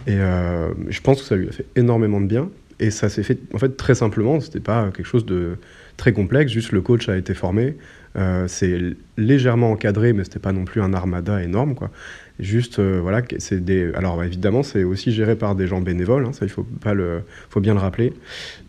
[0.07, 2.49] Et euh, je pense que ça lui a fait énormément de bien.
[2.79, 4.39] Et ça s'est fait en fait très simplement.
[4.39, 5.57] C'était pas quelque chose de
[5.97, 6.51] très complexe.
[6.51, 7.77] Juste le coach a été formé.
[8.15, 8.79] Euh, c'est
[9.17, 11.91] légèrement encadré, mais c'était pas non plus un armada énorme, quoi.
[12.39, 13.93] Juste, euh, voilà, c'est des.
[13.93, 16.25] Alors bah, évidemment, c'est aussi géré par des gens bénévoles.
[16.25, 18.13] hein, ça, il faut pas le, faut bien le rappeler.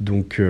[0.00, 0.42] Donc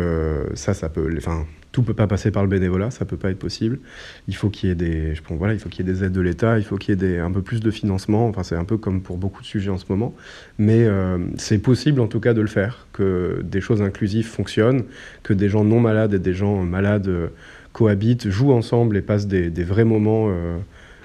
[0.55, 1.09] ça, ça peut.
[1.17, 2.91] Enfin, tout peut pas passer par le bénévolat.
[2.91, 3.81] Ça peut pas être possible.
[4.29, 5.15] Il faut qu'il y ait des.
[5.15, 6.59] Je pense, voilà, il faut qu'il y ait des aides de l'État.
[6.59, 8.29] Il faut qu'il y ait des, un peu plus de financement.
[8.29, 10.15] Enfin, c'est un peu comme pour beaucoup de sujets en ce moment.
[10.59, 14.85] Mais euh, c'est possible en tout cas de le faire, que des choses inclusives fonctionnent,
[15.23, 17.29] que des gens non malades et des gens malades euh,
[17.73, 20.59] cohabitent, jouent ensemble et passent des, des vrais moments, euh,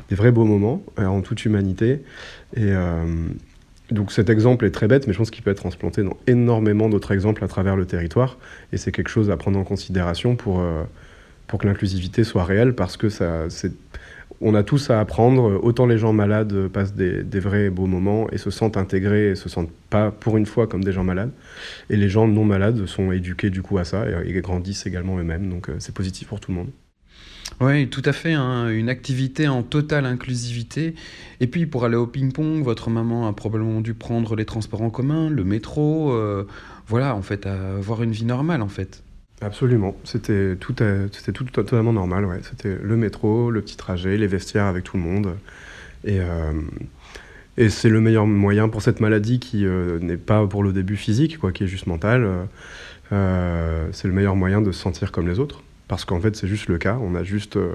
[0.10, 2.02] des vrais beaux moments euh, en toute humanité.
[2.56, 3.06] Et euh,
[3.92, 6.90] donc cet exemple est très bête, mais je pense qu'il peut être transplanté dans énormément
[6.90, 8.38] d'autres exemples à travers le territoire.
[8.74, 10.84] Et c'est quelque chose à prendre en considération pour, euh,
[11.48, 13.48] pour que l'inclusivité soit réelle, parce que ça,
[14.42, 15.60] on a tous à apprendre.
[15.64, 19.36] Autant les gens malades passent des, des vrais beaux moments et se sentent intégrés et
[19.36, 21.32] se sentent pas pour une fois comme des gens malades.
[21.90, 25.18] Et les gens non malades sont éduqués du coup à ça et, et grandissent également
[25.18, 25.50] eux-mêmes.
[25.50, 26.70] Donc euh, c'est positif pour tout le monde.
[27.60, 28.34] Oui, tout à fait.
[28.34, 30.94] hein, Une activité en totale inclusivité.
[31.40, 34.90] Et puis, pour aller au ping-pong, votre maman a probablement dû prendre les transports en
[34.90, 36.12] commun, le métro.
[36.14, 36.46] euh,
[36.88, 39.04] voilà, en fait, avoir une vie normale, en fait.
[39.42, 39.96] Absolument.
[40.04, 40.74] C'était tout,
[41.12, 42.26] c'était tout totalement normal.
[42.26, 42.40] Ouais.
[42.44, 45.36] C'était le métro, le petit trajet, les vestiaires avec tout le monde.
[46.06, 46.54] Et, euh,
[47.58, 50.96] et c'est le meilleur moyen pour cette maladie qui euh, n'est pas pour le début
[50.96, 52.28] physique, quoi, qui est juste mentale.
[53.10, 55.64] c'est le meilleur moyen de se sentir comme les autres.
[55.88, 56.98] Parce qu'en fait, c'est juste le cas.
[57.02, 57.56] On a juste.
[57.58, 57.74] euh,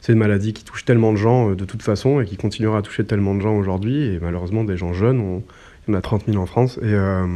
[0.00, 2.78] c'est une maladie qui touche tellement de gens euh, de toute façon et qui continuera
[2.78, 4.02] à toucher tellement de gens aujourd'hui.
[4.04, 5.42] Et malheureusement, des gens jeunes, on-
[5.86, 6.78] il y en a 30 000 en France.
[6.82, 7.26] Et, euh,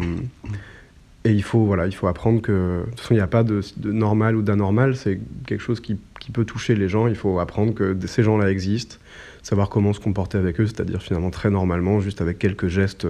[1.25, 3.43] et il faut, voilà, il faut apprendre que de toute façon, il n'y a pas
[3.43, 4.97] de, normal ou d'anormal.
[4.97, 7.07] C'est quelque chose qui, qui peut toucher les gens.
[7.07, 8.97] Il faut apprendre que ces gens-là existent,
[9.43, 13.07] savoir comment se comporter avec eux, c'est-à-dire finalement très normalement, juste avec quelques gestes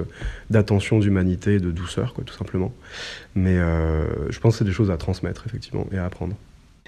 [0.50, 2.72] d'attention, d'humanité, de douceur, quoi, tout simplement.
[3.34, 3.56] Mais
[4.30, 6.34] je pense que c'est des choses à transmettre, effectivement, et à apprendre.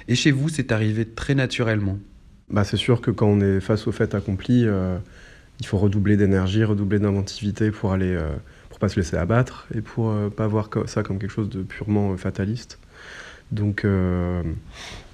[0.08, 1.98] Et chez vous, c'est arrivé très naturellement.
[2.48, 4.98] Bah, c'est sûr que quand on est face au fait accompli, euh,
[5.60, 8.30] il faut redoubler d'énergie, redoubler d'inventivité pour aller, euh,
[8.70, 11.62] pour pas se laisser abattre et pour euh, pas voir ça comme quelque chose de
[11.62, 12.78] purement euh, fataliste.
[13.52, 14.42] Donc, euh,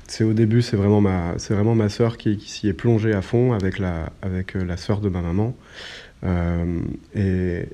[0.06, 3.22] c'est au début, c'est vraiment ma, c'est vraiment ma sœur qui, s'y est plongée à
[3.22, 5.56] fond avec la, avec la sœur de ma maman.
[7.14, 7.68] Et,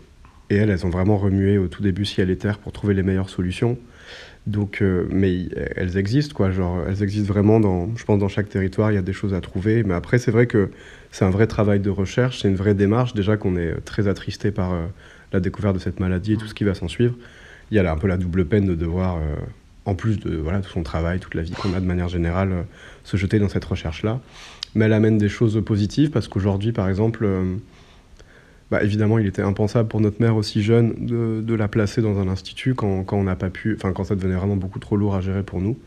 [0.51, 3.03] et elles, elles ont vraiment remué au tout début ciel et terre pour trouver les
[3.03, 3.79] meilleures solutions.
[4.47, 6.51] Donc, euh, mais elles existent, quoi.
[6.51, 9.35] Genre, elles existent vraiment dans, je pense, dans chaque territoire, il y a des choses
[9.35, 9.85] à trouver.
[9.85, 10.71] Mais après, c'est vrai que
[11.13, 13.15] c'est un vrai travail de recherche, c'est une vraie démarche.
[13.15, 14.87] Déjà qu'on est très attristé par euh,
[15.33, 17.15] la découverte de cette maladie et tout ce qui va s'en suivre.
[17.71, 19.37] Il y a là un peu la double peine de devoir, euh,
[19.85, 22.67] en plus de voilà, tout son travail, toute la vie qu'on a de manière générale,
[23.05, 24.21] se jeter dans cette recherche-là.
[24.75, 27.27] Mais elle amène des choses positives parce qu'aujourd'hui, par exemple,
[28.73, 32.27] bah, évidemment, il était impensable pour notre mère aussi jeune de, la placer dans un
[32.27, 35.21] institut quand, on n'a pas pu, enfin quand ça devenait vraiment beaucoup trop lourd à
[35.21, 35.79] gérer pour nous.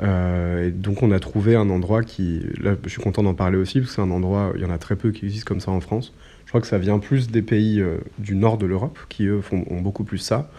[0.00, 3.58] Euh, et donc on a trouvé un endroit qui, là je suis content d'en parler
[3.58, 5.58] aussi, parce que c'est un endroit, il y en a très peu qui existent comme
[5.58, 6.14] ça en France.
[6.44, 9.40] Je crois que ça vient plus des pays euh, du nord de l'Europe, qui eux
[9.40, 10.52] font, ont beaucoup plus ça.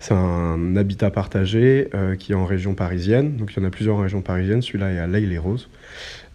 [0.00, 3.70] C'est un habitat partagé euh, qui est en région parisienne, donc il y en a
[3.70, 5.68] plusieurs en région parisienne, celui-là est à l'Aille-les-Roses,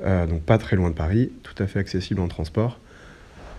[0.02, 2.80] euh, donc pas très loin de Paris, tout à fait accessible en transport.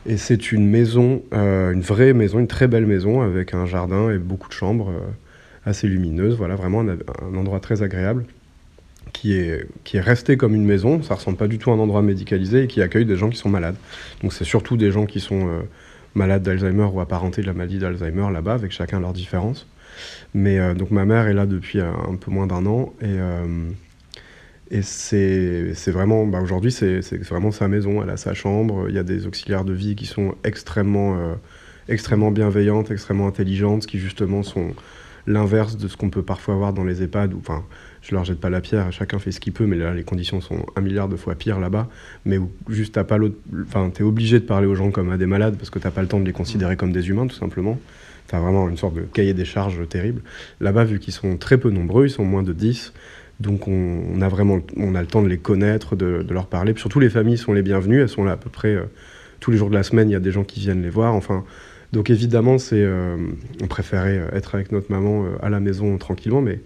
[0.07, 4.11] Et c'est une maison, euh, une vraie maison, une très belle maison avec un jardin
[4.11, 5.01] et beaucoup de chambres euh,
[5.65, 6.37] assez lumineuses.
[6.37, 8.27] Voilà, vraiment un, endroit très agréable
[9.15, 11.03] qui est, qui est resté comme une maison.
[11.03, 13.39] Ça ressemble pas du tout à un endroit médicalisé et qui accueille des gens qui
[13.39, 13.77] sont malades.
[14.23, 15.63] Donc c'est surtout des gens qui sont euh,
[16.15, 19.67] malades d'Alzheimer ou apparentés de la maladie d'Alzheimer là-bas, avec chacun leurs différences.
[20.35, 23.17] Mais donc ma mère est là depuis un, peu moins d'un an et,
[24.75, 28.99] et c'est vraiment, bah, aujourd'hui c'est vraiment sa maison, elle a sa chambre, il y
[28.99, 31.35] a des auxiliaires de vie qui sont extrêmement, euh,
[31.89, 34.75] extrêmement bienveillantes, extrêmement intelligentes, qui justement sont
[35.29, 37.35] l'inverse de ce qu'on peut parfois voir dans les EHPAD.
[37.35, 37.65] Où, enfin,
[38.03, 40.41] je leur jette pas la pierre, chacun fait ce qu'il peut, mais là les conditions
[40.41, 41.89] sont un milliard de fois pires là-bas.
[42.25, 45.17] Mais où juste t'as pas l'autre, enfin t'es obligé de parler aux gens comme à
[45.17, 47.37] des malades parce que t'as pas le temps de les considérer comme des humains tout
[47.37, 47.79] simplement.
[48.27, 50.23] T'as vraiment une sorte de cahier des charges terrible.
[50.61, 52.93] Là-bas, vu qu'ils sont très peu nombreux, ils sont moins de 10,
[53.41, 56.75] donc on, a vraiment on a le temps de les connaître, de, leur parler.
[56.77, 58.85] Surtout les familles sont les bienvenues, elles sont là à peu près euh,
[59.41, 61.15] tous les jours de la semaine, il y a des gens qui viennent les voir.
[61.15, 61.45] Enfin,
[61.93, 63.17] donc évidemment, c'est euh,
[63.63, 66.61] on préférait euh, être avec notre maman à la maison tranquillement, mais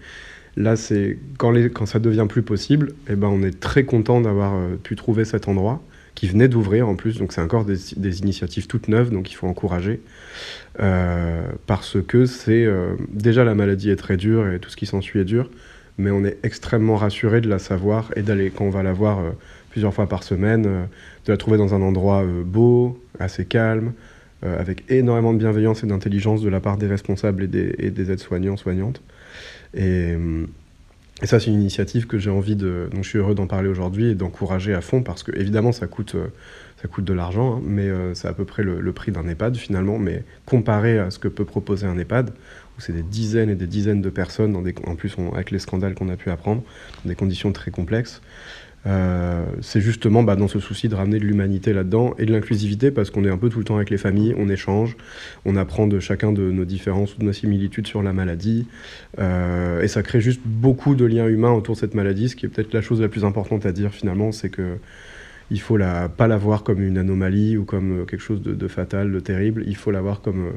[0.57, 4.21] là c'est quand, les, quand ça devient plus possible, eh ben, on est très content
[4.21, 5.81] d'avoir pu trouver cet endroit
[6.15, 9.47] qui venait d'ouvrir en plus, donc c'est encore des, initiatives toutes neuves, donc il faut
[9.47, 10.01] encourager.
[11.65, 12.67] Parce que c'est
[13.09, 15.49] déjà la maladie est très dure et tout ce qui s'ensuit est dur,
[15.99, 19.19] mais on est extrêmement rassuré de la savoir et d'aller quand on va la voir
[19.19, 19.31] euh,
[19.69, 20.83] plusieurs fois par semaine, euh,
[21.25, 23.93] de la trouver dans un endroit euh, beau, assez calme,
[24.41, 27.47] avec énormément de bienveillance et d'intelligence de la part des responsables et
[27.91, 29.01] des, aides-soignants, soignantes.
[29.73, 30.15] Et,
[31.23, 32.87] ça, c'est une initiative que j'ai envie de.
[32.93, 35.87] Donc, je suis heureux d'en parler aujourd'hui et d'encourager à fond parce que, évidemment, ça
[35.87, 36.15] coûte,
[36.81, 39.57] ça coûte de l'argent, hein, mais c'est à peu près le, le prix d'un EHPAD
[39.57, 39.99] finalement.
[39.99, 42.31] Mais comparé à ce que peut proposer un EHPAD,
[42.81, 46.15] c'est des dizaines et des dizaines de personnes, en plus, avec les scandales qu'on a
[46.15, 46.63] pu apprendre,
[47.03, 48.21] dans des conditions très complexes,
[48.87, 52.91] euh, c'est justement bah, dans ce souci de ramener de l'humanité là-dedans et de l'inclusivité
[52.91, 54.95] parce qu'on est un peu tout le temps avec les familles, on échange,
[55.45, 58.67] on apprend de chacun de nos différences ou de nos similitudes sur la maladie.
[59.19, 62.45] Euh, et ça crée juste beaucoup de liens humains autour de cette maladie, ce qui
[62.45, 64.77] est peut-être la chose la plus importante à dire finalement, c'est que
[65.51, 68.67] il faut la, pas la voir comme une anomalie ou comme euh, quelque chose de,
[68.67, 70.53] fatal, de terrible, il faut la voir comme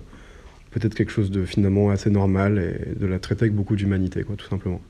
[0.73, 4.37] peut-être quelque chose de finalement assez normal et de la traiter avec beaucoup d'humanité, quoi,
[4.37, 4.81] tout simplement.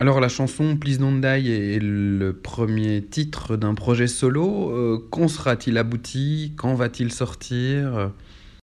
[0.00, 4.70] Alors la chanson Please Don't Die est le premier titre d'un projet solo.
[4.70, 6.52] Euh, quand sera-t-il abouti?
[6.56, 8.12] Quand va-t-il sortir?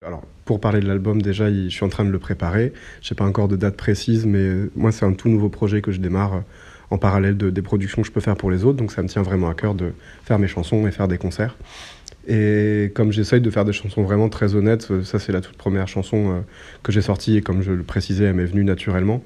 [0.05, 2.71] Alors, pour parler de l'album, déjà, je suis en train de le préparer.
[3.01, 5.81] Je sais pas encore de date précise, mais euh, moi, c'est un tout nouveau projet
[5.81, 6.41] que je démarre euh,
[6.91, 8.77] en parallèle de, des productions que je peux faire pour les autres.
[8.77, 11.57] Donc, ça me tient vraiment à cœur de faire mes chansons et faire des concerts.
[12.27, 15.55] Et comme j'essaye de faire des chansons vraiment très honnêtes, euh, ça, c'est la toute
[15.57, 16.39] première chanson euh,
[16.83, 17.37] que j'ai sortie.
[17.37, 19.23] Et comme je le précisais, elle m'est venue naturellement.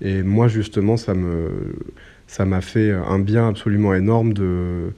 [0.00, 1.74] Et moi, justement, ça me,
[2.28, 4.92] ça m'a fait un bien absolument énorme de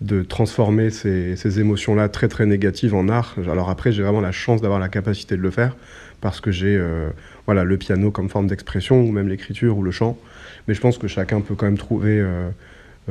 [0.00, 3.36] de transformer ces, ces émotions-là très très négatives en art.
[3.50, 5.76] Alors après, j'ai vraiment la chance d'avoir la capacité de le faire
[6.22, 7.10] parce que j'ai euh,
[7.46, 10.18] voilà, le piano comme forme d'expression ou même l'écriture ou le chant.
[10.66, 12.24] Mais je pense que chacun peut quand même trouver,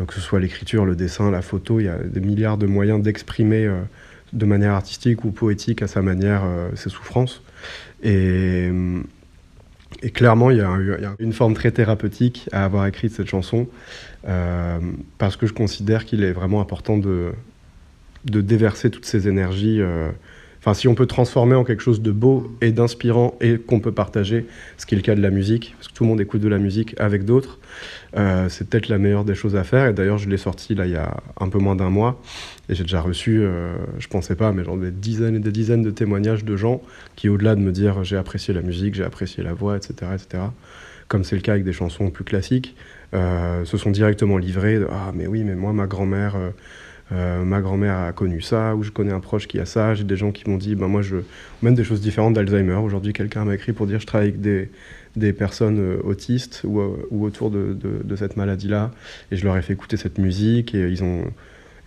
[0.06, 3.02] que ce soit l'écriture, le dessin, la photo, il y a des milliards de moyens
[3.02, 3.82] d'exprimer euh,
[4.34, 7.42] de manière artistique ou poétique à sa manière euh, ses souffrances.
[8.04, 8.70] Et,
[10.14, 13.68] clairement, il y, a il une forme très thérapeutique à avoir écrit cette chanson.
[14.28, 14.80] Euh,
[15.18, 17.32] parce que je considère qu'il est vraiment important de,
[18.26, 19.82] déverser toutes ces énergies.
[19.82, 20.12] euh,
[20.60, 23.94] Enfin, si on peut transformer en quelque chose de beau et d'inspirant et qu'on peut
[23.94, 24.46] partager,
[24.78, 26.50] ce qui est le cas de la musique, parce que tout le monde écoute de
[26.50, 27.60] la musique avec d'autres,
[28.18, 29.88] euh, c'est peut-être la meilleure des choses à faire.
[29.88, 32.22] Et d'ailleurs, je l'ai sorti là il y a un peu moins d'un mois
[32.68, 35.82] et j'ai déjà reçu, euh, je pensais pas, mais genre des dizaines et des dizaines
[35.82, 36.82] de témoignages de gens
[37.16, 40.44] qui, au-delà de me dire j'ai apprécié la musique, j'ai apprécié la voix, etc., etc.,
[41.08, 42.76] comme c'est le cas avec des chansons plus classiques,
[43.16, 46.52] euh, se sont directement livrés ah mais oui mais moi ma grand-mère euh,
[47.12, 49.96] euh, ma grand-mère a connu ça ou je connais un proche qui a ça.
[49.96, 51.18] J'ai des gens qui m'ont dit ben moi je
[51.64, 52.76] même des choses différentes d'Alzheimer.
[52.76, 54.70] Aujourd'hui quelqu'un m'a écrit pour dire je travaille avec des,
[55.16, 58.92] des personnes euh, autistes ou, euh, ou autour de, de, cette maladie là
[59.32, 61.24] et je leur ai fait écouter cette musique et ils ont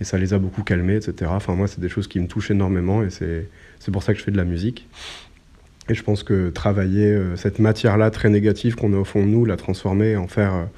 [0.01, 2.51] et ça les a beaucoup calmés etc enfin moi c'est des choses qui me touchent
[2.51, 4.89] énormément et c'est pour ça que je fais de la musique.
[5.89, 9.45] Et je pense que travailler cette matière-là très négative qu'on a au fond de nous,
[9.45, 10.69] la transformer, en faire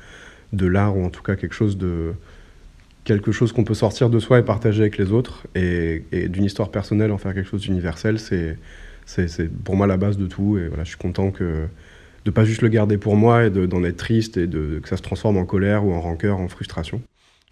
[0.55, 2.15] de l'art ou en tout cas quelque chose de
[3.05, 6.71] quelque chose qu'on peut sortir de soi et partager avec les autres, et, d'une histoire
[6.71, 8.59] personnelle en faire quelque chose d'universel, c'est
[9.65, 10.59] pour moi la base de tout.
[10.59, 11.67] Et voilà, je suis content que
[12.25, 14.97] de pas juste le garder pour moi et d'en être triste et de, que ça
[14.97, 17.03] se transforme en colère ou en rancœur, en frustration.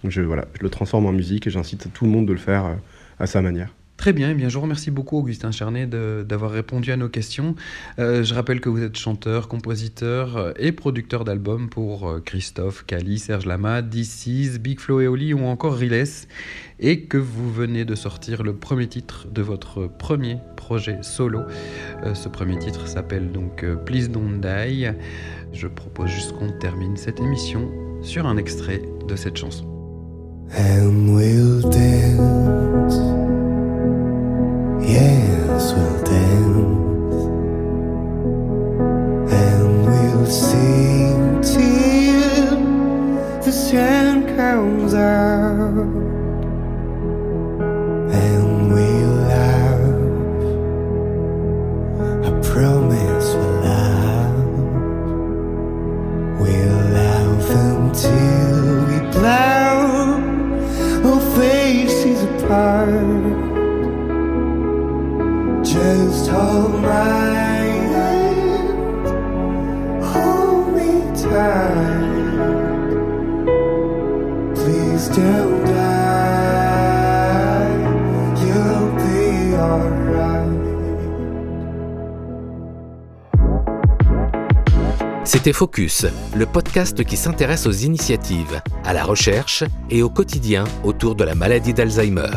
[0.04, 2.64] je, voilà, je le transforme en musique et j'incite tout le monde de le faire
[2.64, 2.74] euh,
[3.18, 3.74] à sa manière.
[4.02, 7.54] Très bien, eh bien, je vous remercie beaucoup Augustin Charnet d'avoir répondu à nos questions.
[8.00, 12.84] Euh, je rappelle que vous êtes chanteur, compositeur euh, et producteur d'albums pour euh, Christophe,
[12.84, 16.04] Cali, Serge Lama, DC's, Big Flo et Oli ou encore Riles
[16.80, 21.42] et que vous venez de sortir le premier titre de votre premier projet solo.
[22.12, 24.88] ce premier titre s'appelle donc Please Don't Die.
[25.52, 27.70] Je propose juste qu'on termine cette émission
[28.02, 29.68] sur un extrait de cette chanson.
[34.84, 36.81] Yes, we'll dance
[85.42, 91.16] C'était Focus, le podcast qui s'intéresse aux initiatives, à la recherche et au quotidien autour
[91.16, 92.30] de la maladie d'Alzheimer.